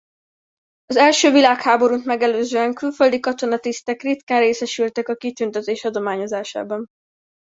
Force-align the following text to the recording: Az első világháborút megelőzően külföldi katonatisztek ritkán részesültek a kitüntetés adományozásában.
Az 0.85 0.95
első 0.95 1.31
világháborút 1.31 2.05
megelőzően 2.05 2.73
külföldi 2.73 3.19
katonatisztek 3.19 4.01
ritkán 4.01 4.39
részesültek 4.39 5.07
a 5.07 5.15
kitüntetés 5.15 5.83
adományozásában. 5.85 6.87